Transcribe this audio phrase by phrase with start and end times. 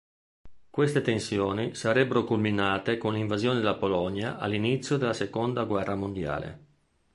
[0.71, 6.59] Queste tensioni sarebbero culminate con l'invasione della Polonia all'inizio della seconda guerra mondiale.